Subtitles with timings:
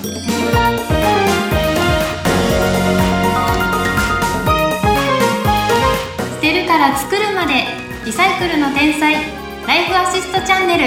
[0.00, 0.06] 捨
[6.40, 7.66] てるから作るまで
[8.06, 9.12] リサイクルの天才
[9.66, 10.84] ライフアシストチャンネル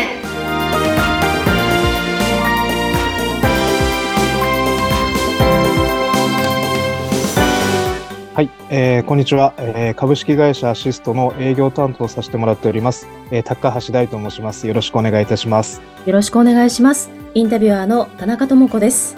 [8.34, 14.66] はい、えーこんにちは、えー株式会社アシストの営業担当させてもらっております、えー高橋大と申します。
[14.66, 15.84] よろしくお願いいたします。
[16.08, 17.23] よろしくお願いします。
[17.36, 19.18] インタビュアーの田中智子です。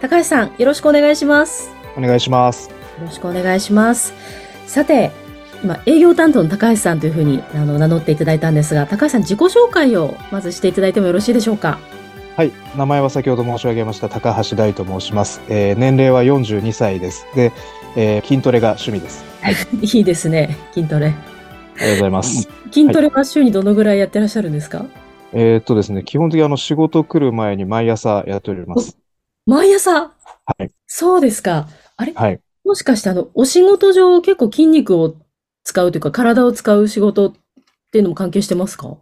[0.00, 1.70] 高橋さん、よろしくお願いします。
[1.96, 2.68] お願いします。
[2.68, 4.12] よろしくお願いします。
[4.66, 5.12] さて、
[5.62, 11.78] 今、営業担当の高橋さんというふうにあの名乗っていただいたんですが、高橋さん、自己紹介をまずしていただいてもよろしいでしょうか？
[12.36, 15.40] はい、名前は先ほど申し上げました高橋大と申します。
[15.48, 17.24] えー年齢は42歳です。
[17.36, 17.52] で、
[17.94, 19.24] えー筋トレが趣味です。
[19.80, 21.06] いいですね、筋トレ。
[21.06, 22.48] ありがとうございます。
[22.72, 24.86] 筋トレは週にどのぐらいやってらっしゃるんですか、
[25.36, 28.96] えーっとですね、基本的にあの仕事来る前に毎朝やっております。
[29.46, 29.92] 毎朝？
[30.00, 30.12] は
[30.60, 30.70] い。
[30.86, 31.68] そうですか。
[31.96, 32.12] あれ？
[32.14, 32.40] はい。
[32.64, 35.16] もしかしてあの、お仕事上結構筋肉を
[35.64, 37.32] 使うというか、体を使う仕事っ
[37.90, 38.96] ていうのも関係してますか？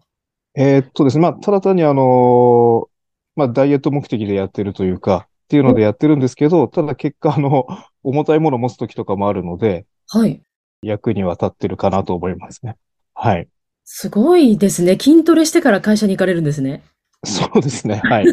[0.55, 2.89] えーっとですね、まあ、ただ単にあのー
[3.37, 7.67] まあ、ダイエット目的でやってるというか、っていうのでやってるんですけど、ただ結果あの、
[8.03, 10.41] 重たいものを持つ時とかもあるので、はい。
[10.83, 12.77] 役には立ってるかなと思いますね。
[13.15, 13.49] はい。
[13.85, 14.99] すごいですね。
[14.99, 16.83] 筋トレしてから会社に行かれるんですね。
[17.25, 18.01] そうですね。
[18.05, 18.27] はい。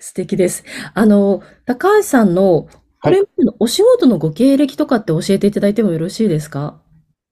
[0.00, 0.64] 素敵です。
[0.94, 2.68] あの、高橋さんの、
[3.02, 6.80] これまでのお仕事のご経歴とかって教えていただいてもよろしいですか？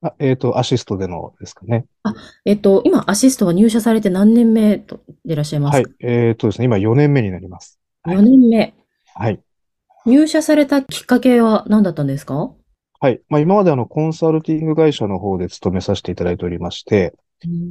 [0.02, 1.84] あえっと、アシストでのですかね。
[2.45, 5.89] えっと、今、アシストは入社されて何年目とでいらっしゃいますか？
[5.89, 5.95] はい。
[6.00, 7.78] えっとですね、今4年目になります。
[8.02, 8.74] はい ?4 年目。
[9.14, 9.41] はい。
[10.06, 12.50] 入社されたきっかけは何だったんですか？
[13.01, 13.20] はい。
[13.29, 17.15] まあ、今まであの、コンサルティング会社の方で勤めさせていただいておりまして、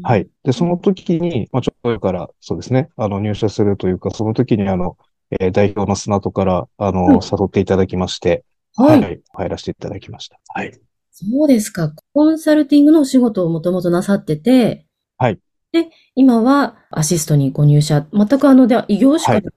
[0.02, 0.28] はい。
[0.44, 4.98] で、その時に、まあ、ちょっと前から、そうですね、あの、入社するというか、その時にあの、
[5.40, 8.44] えー代表の砂戸から、あの、うん誘っていただきまして、
[8.76, 9.02] はい。
[9.02, 9.22] はい。
[9.34, 10.40] 入らせていただきました。
[10.48, 10.72] はい。
[11.12, 11.94] そうですか。
[12.14, 14.88] コンサルティングのお仕事をもともとなさってて、
[15.18, 15.40] はい。
[15.72, 18.08] で、今はアシストにご入社。
[18.12, 19.52] 全くあの、では異業種から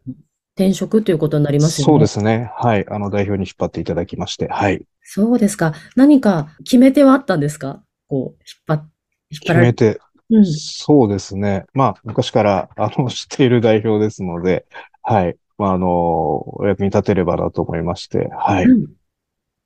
[0.56, 1.92] 転職ということになりますよね。
[1.92, 2.50] そうですね。
[2.56, 2.86] はい。
[2.88, 4.84] あの、代表に引っ張っていただきまして、はい。
[5.02, 5.74] そうですか。
[5.96, 7.82] 何か決め手はあったんですか？
[8.08, 8.90] こう、引っ張っ、
[9.30, 10.46] 引っ張られ決めて、うん。
[10.46, 11.64] そうですね。
[11.74, 14.66] まあ、昔から、あの、 知っている代表ですので、
[15.02, 15.36] はい。
[15.58, 18.64] まあ、あの、お役に立てればなと思いまして、はい。
[18.64, 18.86] うん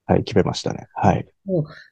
[0.09, 0.87] はい、決めましたね。
[0.95, 1.27] はい。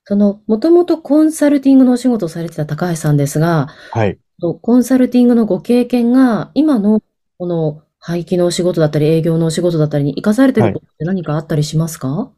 [0.04, 4.18] その、もともとコンサルティングのお仕事をされてた高橋さんですが、はい。
[4.40, 7.02] とコンサルティングのご経験が、今の、
[7.38, 12.30] この、廃棄のお仕事だったり、営業のお仕事だったりに生かされてることって何かあったりしますか？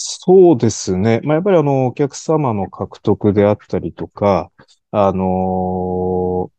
[0.00, 1.20] そうですね。
[1.24, 4.52] まあ、やっぱりあの、お客様の獲得であったりとか、
[4.92, 6.52] あの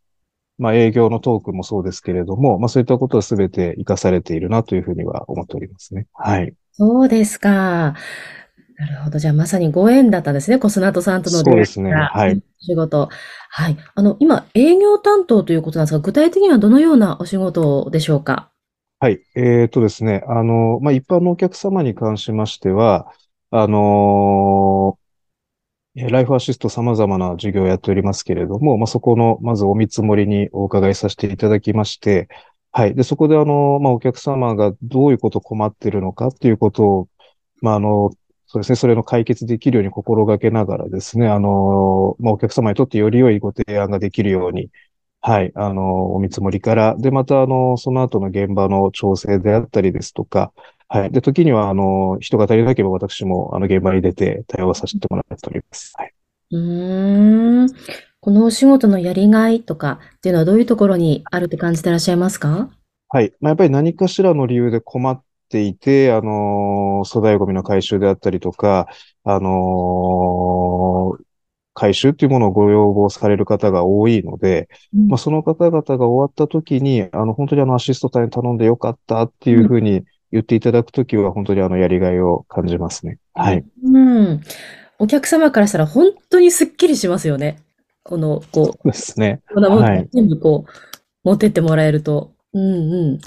[0.57, 6.07] まあ、営業のトークもそうですけれども、まあ、そういったことはすべて活かされているなというふうには思っておりますね。
[6.13, 6.53] はい。
[6.73, 7.50] そうですか。
[8.77, 9.19] なるほど。
[9.19, 10.59] じゃあ、まさにご縁だったんですね。
[10.59, 13.07] コスナートさんとのそうですねはい仕事。
[13.50, 13.77] はい。
[13.95, 18.51] あの、今、営業担当ということなんですが、具体的にはどのようなお仕事でしょうか？
[19.00, 19.21] はい。
[19.33, 20.23] えーとですね。
[20.27, 23.07] あの、まあ、一般のお客様に関しましては、
[23.51, 24.99] あのー
[25.95, 32.27] ライフアシスト様々な事業をやっておりますけれども、まあ、そこの、まずお見積もりにお伺いさせていただきまして、
[32.71, 32.95] はい。
[32.95, 37.09] で、そこであの、まあ、お客様がどういうこと困ってるのかっていうことを、
[37.61, 38.11] まあ、あの、
[38.47, 44.69] そうですね、それの解決できるように心がけながらですね、あの、まあ、お客様にとってより良いご提案ができるように、
[45.21, 50.53] はい、あの、お見積もりから、で、また、あの、その後の現場の調整であったりですとか、
[50.91, 51.11] はい。
[51.11, 55.94] で、時には、あの、人が足りなければ私も、あの、現場に出て対応させてもらっております。
[55.95, 56.13] はい。
[56.51, 57.67] うーん。
[58.22, 62.69] このお仕事のやりがいとかっていうのはどういうところにあると感じてらっしゃいますか？
[63.07, 63.33] はい。
[63.39, 68.88] まあ、やっぱり何かしらの理由で困っていて、あの、粗大ゴミの回収であったりとか、
[69.23, 71.17] あの、
[71.75, 74.67] 回収っていうものをご要望される方が多いので、
[75.07, 83.17] まあ、その方々が終わった時に、あの、本当にあの、アシスト隊に頼んでよかったっていうふうに言っていただくときは、本当にあの、やりがいを感じますね。
[83.33, 83.63] はい。
[83.83, 84.41] うん。
[84.99, 87.59] お客様からしたら本当にスッキリしますよね。
[88.03, 89.41] この、こう、そうですね。
[89.53, 90.71] こんなものはい全部こう、
[91.23, 92.31] 持ってってもらえると。
[92.53, 92.67] うんう
[93.13, 93.19] ん。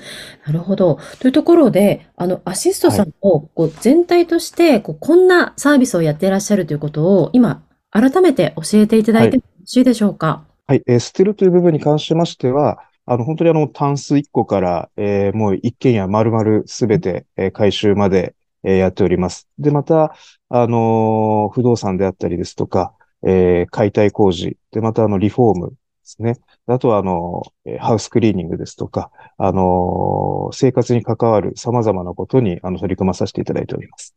[0.45, 0.99] なるほど。
[1.21, 10.45] というところで、あの、アシストさんを、こう、全体として、こう、こんなサービスをやっていらっしゃるということを、今、改めて教えていただいてもよろしいでしょうか？
[10.67, 10.83] はい。
[10.87, 18.35] えー捨てるという部分に関しましては、あの、本当にあの、タンス1個から、えーもう一軒家丸々すべて、えー回収まで、
[18.65, 19.49] えーやっております。
[19.59, 20.15] で、また、
[20.49, 22.95] あのー不動産であったりですとか、
[23.27, 26.39] えー解体工事、で、またあの、リフォームですね。
[26.67, 34.15] あとは、あの、えーハウスクリーニングですとか、あのー生活に関わる様々なことに、あの、取り組まさせていただいております。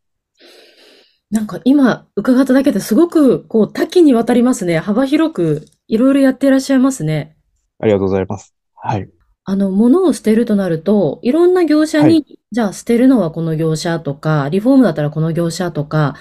[1.31, 4.79] なんか今伺っただけですごくこう多岐にわたりますね。
[4.79, 7.35] 幅広くいろいろやっていらっしゃいますね。
[7.79, 8.54] ありがとうございます。
[8.85, 9.09] はい。
[9.45, 16.15] あの、物を捨てるとなると、いろんな業者に、はじゃあ捨てるのはこの業者とか、リフォームだったらこの業者とか、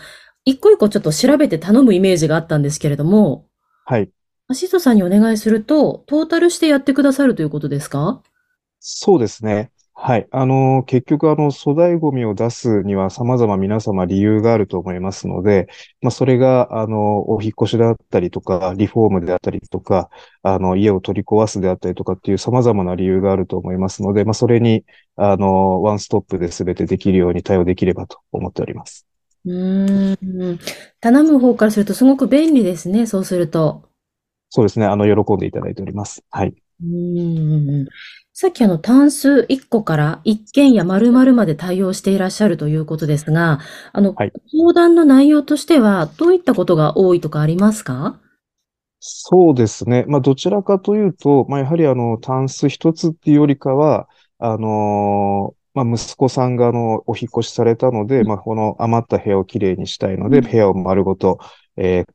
[0.44, 3.46] 一個一個ちょっと調べて頼むイメージがあったんですけれども、
[3.84, 4.11] はい。
[4.49, 8.22] アシストさんにお願いすると、トータルしてやってくださるということですか？
[8.81, 9.70] そうですね。
[10.06, 10.29] はい。
[10.33, 15.67] あの、結局、あの、粗大ゴミを出すには様々皆様理由があると思いますので、
[16.03, 20.11] まあ、それが、あの、お引っ越しであったりとか、リフォームであったりとか、
[20.43, 24.85] あの、家を取り壊すであったりとかっていう様々な理由があると思いますので、まあ、それに、
[25.17, 29.07] あの、ワンストップで全てできるように対応できればと思っております。
[29.47, 30.59] うーん。
[31.00, 33.89] 頼む方からするとすごく便利ですね、そうすると。
[34.50, 34.85] そうですね。
[34.85, 36.23] あの、喜んでいただいております。
[36.29, 36.49] はい。
[36.49, 37.87] うーん。
[38.37, 43.61] さっきあの、単数1個から一件や〇〇まで対応していらっしゃるということですが、
[43.93, 44.33] あの、はい。
[44.51, 48.19] 相談の内容としては、どういったことが多いとかありますか？
[48.99, 50.05] そうですね。
[50.09, 54.09] まあ、どちらかというと、まあ、やはりあの、タンス一つっていうよりかは、
[54.39, 60.45] あのーまあ、息子さんがあの、お引っ越しされたので、まあ、この余った部屋をきれいにしたいので、うん。
[60.51, 61.39] 部屋を丸ごと、
[61.77, 62.15] えー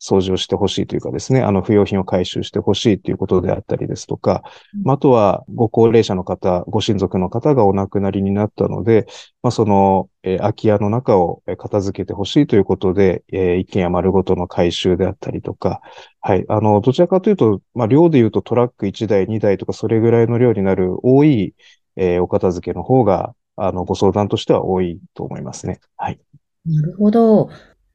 [0.00, 4.42] 掃除をしてほしいというかですね、あの、不要品を回収してほしいということであったりですとか、
[4.82, 9.06] まああとは、ご高齢者の方、ご親族の方がお亡くなりになったので、
[9.42, 15.80] まあ、その、えー空き家の中をえー片付けてほしいということで、えー一軒家丸ごとの回収であったりとか、
[16.20, 16.44] はい。
[16.48, 21.54] あの、どちらかというと、まあ、量で言うとトラック1台、2台とか、それぐらいの量になる多い、
[21.96, 25.80] えーお片付けの方が、あの、ご相談としては多いと思いますね。
[25.96, 26.20] はい。
[26.66, 27.48] なるほど。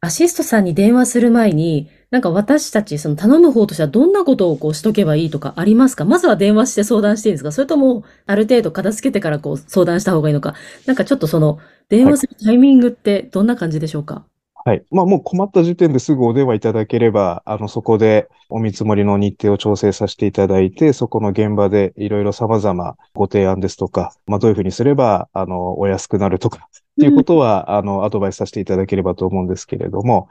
[0.04, 6.06] アシストさんに電話する前に、なんか私たち、その頼む方としてはどんなことをこうしとけばいいとかありますか？
[6.06, 7.52] まずは電話して相談していいんですか？
[7.52, 10.56] それとも、ある程度片付けてからこう相談した方がいいのか？
[10.88, 14.26] なんかちょっとその、電話するタイミングってどんな感じでしょうか？
[14.64, 14.86] はい。
[14.92, 30.30] まあ、もう困った時点ですぐお電話いただければ、あの、そこでお見積もりの日程を調整させていただいて、そこの現場でいろいろ様々ご提案ですとか、まあ、どういうふうにすれば、あの、お安くなるとか、っていうことは、あの、アドバイスさせていただければと思うんですけれども、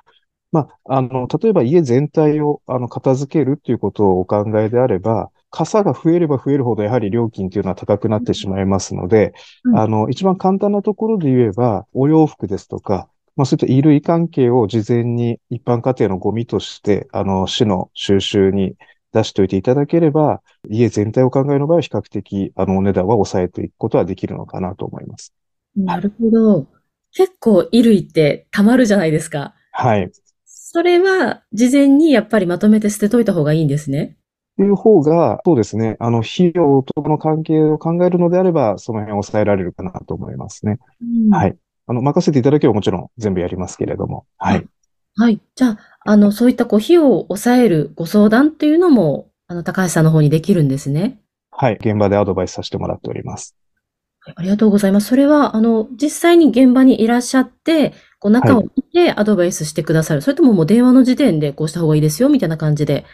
[0.52, 9.32] まあ、あの、例えば家全体を、あの、片付けるっていうことをお考えであれば、傘が増えれば増えるほど、やはり料金っていうのは高くなってしまいますので、
[9.64, 9.78] うん。
[9.78, 13.08] あの、一番簡単なところで言えば、お洋服ですとか、
[13.40, 18.76] まあ、そういった衣類関係を事前に一般家庭のゴミとして、あの、市の収集に
[19.14, 25.32] 出しておいていただければ、家全体を考える場合は比較的、あの、お値段は抑えていくことはできるのかなと思います。
[25.74, 26.66] なるほど。
[27.12, 29.54] 結構衣類って溜まるじゃないですか。
[29.72, 30.10] はい。
[30.44, 34.18] それは事前にやっぱりまとめて捨てといた方がいいんですね。
[34.58, 40.78] という方が、そうですね、あの、費用との関係を考えるのであれば、その辺を抑えられるかなと思いますね。
[41.30, 41.56] はい。
[41.90, 44.64] あの、任せていただければもちろん全部やりますけれども、はい。
[45.16, 45.40] はい。
[45.56, 51.20] じゃあ、あの、そういったこう、費用を抑えるご相談っていうのも、あの、高橋さんの方にできるんですね。
[51.50, 51.78] はい。
[51.80, 53.56] 現場でアドバイスさせてもらっております。
[54.20, 55.08] はいありがとうございます。
[55.08, 60.20] それは、あの、実際に現場にいらっしゃって、こう、中を見てアドバイスしてくださる。
[60.20, 63.06] それとももう電話の時点でこうした方がいいですよ、みたいな感じで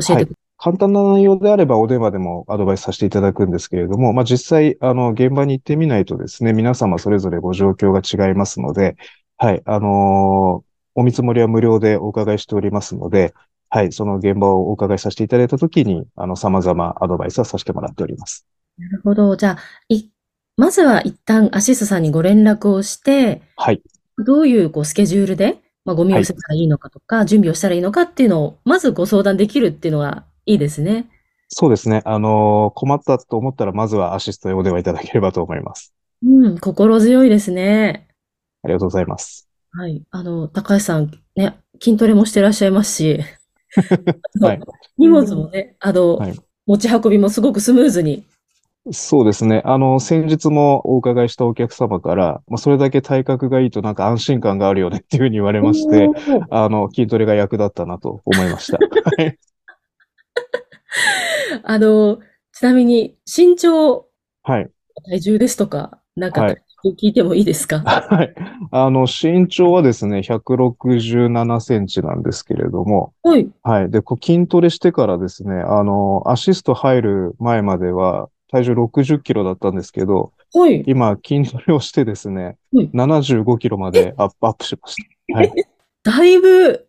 [0.00, 8.96] 教えてく簡単な内容であればお電話でもアドバイスさせていただくんですけれども、まあ、実際、あの、現場に行ってみないとですね、皆様それぞれご状況が違いますので、
[9.36, 13.34] はい、あのーお見積もりは無料でお伺いしておりますので、
[13.68, 18.46] はい、その現場をお伺いさせていただいたときに、あの、様々アドバイスはさせてもらっております。
[18.78, 19.36] なるほど。
[19.36, 19.58] じゃあ、
[19.88, 20.08] い、
[20.56, 23.82] まずは一旦アシストさんにご連絡をして、はい、
[24.24, 31.08] どういうこうスケジュールで、まあ、ゴミを捨てたらいいのかとか、準備をしたらいいのかっていうのを、まずご相談できるっていうのがいいですね。
[31.48, 32.02] そうですね。
[32.04, 35.94] あのー困ったと思ったら、まずはアシストでお電話いただければと思います。
[36.24, 38.08] うん、心強いですね。
[38.62, 39.48] ありがとうございます。
[39.72, 40.02] はい。
[40.10, 43.20] あの、高橋さん、ね、筋トレもしてらっしゃいますし、
[44.40, 44.60] はい
[44.96, 46.34] 荷物もね、あの、はい
[46.66, 48.24] 持ち運びもすごくスムーズに。
[48.92, 49.62] そうですね。
[49.64, 56.08] あの、先日もお伺いしたお客様から、まあ、それだけ体格がいいとなんか安心感があるよねっていうふうに言われまして
[56.50, 58.78] あの、筋トレが役立ったなと思いました。
[59.16, 59.38] はい。
[61.64, 62.18] あの、
[62.52, 64.06] ちなみに、身長、
[64.42, 64.70] はい。
[65.10, 66.56] 体重ですとか、なんかはい
[66.98, 67.80] 聞いてもいいですか？
[67.84, 68.34] はい。
[68.70, 73.48] あの、身長はですね、167センチなんですけれども、はい。
[73.62, 73.90] はい。
[73.90, 80.84] で、こう筋トレしてからですね、あの、アシスト入る前までは体重60キロだったんですけど、はい。
[80.86, 84.96] 今筋トレをしてですねはい、75キロまでアップアップしまし
[85.28, 85.36] た。
[85.38, 85.52] はい。
[86.04, 86.86] だいぶ、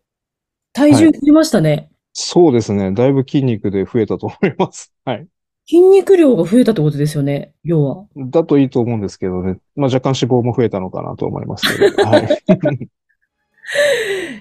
[0.72, 1.90] 体重増えましたね。
[2.20, 2.90] そうですね。
[2.90, 4.92] だいぶ筋肉で増えたと思います。
[5.06, 5.26] はい。
[5.68, 8.06] 筋肉量が増えたってことですよね、要は。
[8.16, 9.58] だといいと思うんですけどね。
[9.76, 11.94] まあ、若干脂肪も増えたのかなと思いますけど。
[12.02, 12.38] はい。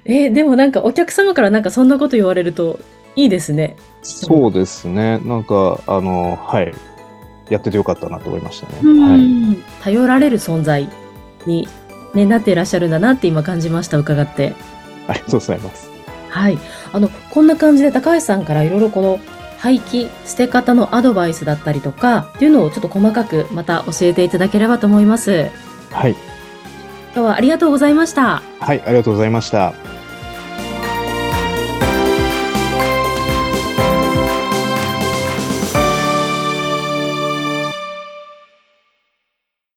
[0.06, 2.80] えーでもなんかお客様からなんかそんなこと言われると
[3.16, 3.76] いいですね。
[4.02, 5.20] そうですね。
[5.20, 6.74] なんか、あの、はい。
[7.50, 8.80] やっててよかったなと思いましたね。
[8.84, 9.22] うはい。
[9.22, 9.58] ん。
[9.84, 10.88] 頼られる存在
[11.46, 11.68] に、
[12.16, 14.54] ね、なっていらっしゃるんだなって今感じました、伺って。
[15.08, 15.97] ありがとうございます。
[16.30, 16.60] はい。
[16.94, 19.20] あの、こんな感じで高橋さんからいろいろこの
[19.58, 25.50] 廃棄、捨て方のアドバイスだったりとか、っていうのをちょっと細かくまた教えていただければと思います。
[25.92, 26.16] はい。
[27.14, 28.44] 今日はありがとうございました。
[28.60, 28.82] はい。
[28.86, 29.74] ありがとうございました。